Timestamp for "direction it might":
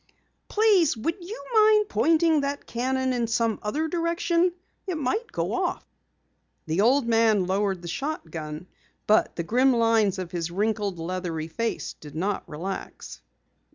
3.87-5.31